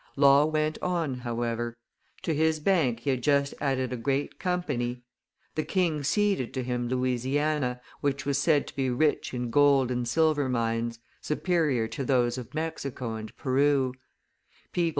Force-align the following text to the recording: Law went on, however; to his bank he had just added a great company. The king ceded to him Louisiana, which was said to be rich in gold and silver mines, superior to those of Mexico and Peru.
Law 0.15 0.45
went 0.45 0.79
on, 0.81 1.19
however; 1.19 1.77
to 2.23 2.33
his 2.33 2.59
bank 2.59 3.01
he 3.01 3.11
had 3.11 3.21
just 3.21 3.53
added 3.61 3.93
a 3.93 3.97
great 3.97 4.39
company. 4.39 5.03
The 5.53 5.63
king 5.63 6.03
ceded 6.03 6.55
to 6.55 6.63
him 6.63 6.87
Louisiana, 6.87 7.81
which 7.99 8.25
was 8.25 8.39
said 8.39 8.65
to 8.65 8.75
be 8.75 8.89
rich 8.89 9.31
in 9.31 9.51
gold 9.51 9.91
and 9.91 10.07
silver 10.07 10.49
mines, 10.49 10.97
superior 11.21 11.87
to 11.89 12.03
those 12.03 12.39
of 12.39 12.55
Mexico 12.55 13.13
and 13.13 13.37
Peru. 13.37 13.93